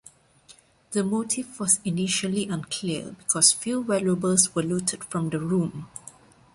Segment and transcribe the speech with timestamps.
[0.93, 5.89] The motive was initially unclear because few valuables were looted from the room.